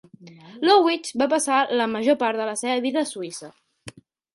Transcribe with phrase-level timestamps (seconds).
[0.69, 3.57] Ludwig va passar la major part de la seva vida a Suïssa.